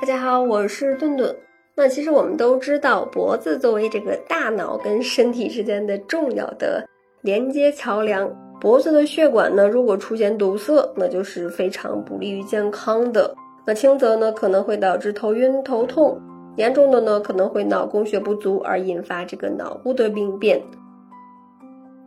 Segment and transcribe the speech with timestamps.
[0.00, 1.34] 大家好，我是顿顿。
[1.74, 6.88] 那其实我们都知道，脖子作为这个大脑跟身体之间的重要的
[7.20, 8.30] 连接桥梁，
[8.60, 13.34] 脖子的血管呢，如果出现堵塞，那就是非常不利于健康的。
[13.66, 16.16] 那轻则呢，可能会导致头晕头痛；
[16.56, 20.62] 严重的呢，可能会脑供血不足而引发这个脑部的病变。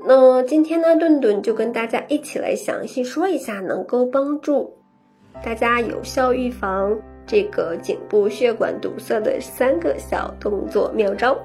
[0.06, 4.74] 那今天呢，顿顿就跟大家一起来详细说一下，能够帮助
[5.44, 6.98] 大家有效预防。
[7.26, 11.38] 这个颈部血管堵塞的三个小动作妙招，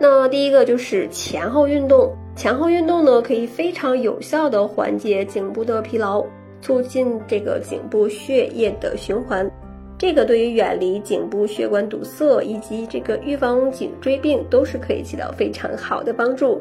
[0.00, 2.12] 那第一个就是前后运动。
[2.36, 6.24] 前后运动呢，可以非常有效的缓解颈部的疲劳，
[6.60, 9.48] 促进这个颈部血液的循环。
[9.96, 16.60] 这个对于远离颈部血管堵塞以及这个预防颈椎病都是可以起到非常好的帮助。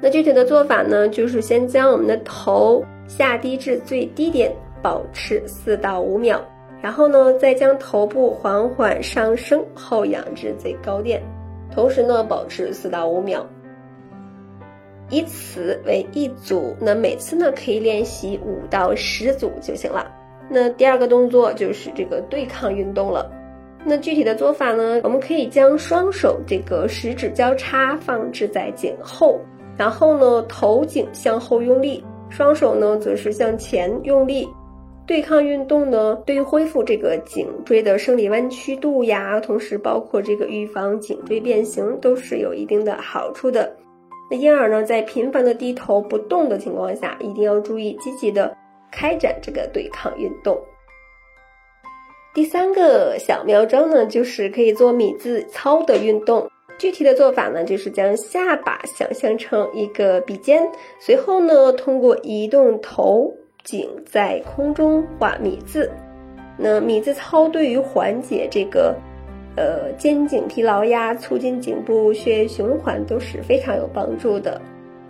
[0.00, 6.40] 那具体的做法呢，就是先将我们的头下低至最低点，保持四到五秒。
[6.80, 11.20] 然后呢，再将头部缓缓上升后仰至最高点，
[11.74, 13.44] 同时呢，保持四到五秒，
[15.10, 16.76] 以此为一组。
[16.80, 20.08] 那每次呢，可以练习五到十组就行了。
[20.48, 23.30] 那第二个动作就是这个对抗运动了。
[23.84, 29.40] 那具体的做法呢，我们可以将双手这个食指交叉放置在颈后，
[29.76, 34.48] 然后呢，头颈向后用力，双手呢则是向前用力。
[35.08, 43.74] 对抗运动呢，对于恢复这个颈椎的生理弯曲度呀，同时包括这个预防颈椎变形，都是有一定的好处的。
[44.30, 48.54] 那因而呢，在频繁的低头不动的情况下，一定要注意积极的
[48.92, 50.60] 开展这个对抗运动。
[52.34, 56.46] 第三个小妙招呢，就是可以做米字操的运动。
[56.76, 60.70] 具体的做法呢，就是将下巴想象成一个笔尖，
[61.00, 63.32] 随后呢，通过移动头。
[63.64, 65.90] 颈在空中画米字，
[66.56, 68.96] 那米字操对于缓解这个，
[69.56, 74.60] 呃肩颈疲劳呀，促进颈部血液循环都是非常有帮助的。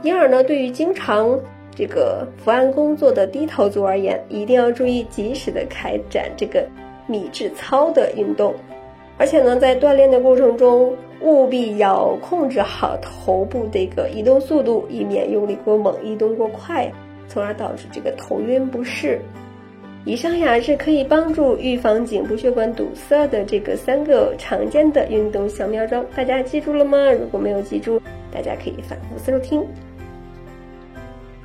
[0.03, 1.38] 因而呢，对于经常
[1.75, 6.66] 这个伏案工作的低头族而言，一定要注意及时的开展这个
[7.06, 8.54] 米字操的运动。
[9.16, 16.88] 而且呢，在锻炼的过程中，务必要控制好头部这个移动速度，以免用力过猛，移动过快。
[17.28, 19.20] 从而导致这个头晕不适。
[20.04, 27.10] 以上呀是可以帮助预防颈部血管堵塞的这个三个常见的运动小妙招，大家记住了吗？
[27.12, 28.00] 如果没有记住，
[28.32, 29.62] 大家可以反复收听。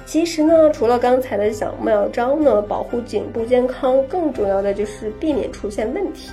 [0.05, 6.31] 其实呢，除了刚才的小妙招呢，保护颈部健康，更重要的就是避免出现问题。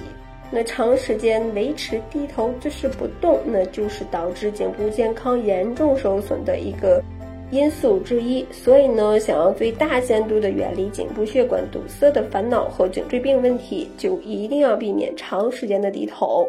[0.52, 7.02] 那长时间维持低头姿势不动，那就是导致颈部健康严重受损的一个。
[7.50, 16.48] 因素之一，所以呢，想要最大限度的远离颈部血管堵塞的烦恼和颈椎病问题，就一定要避免长时间的低头。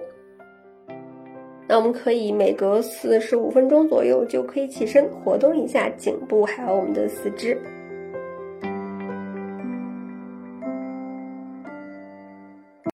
[1.68, 7.58] 那我们可以每隔四十五分钟左右就可以起身活动一下颈部，还有我们的四肢。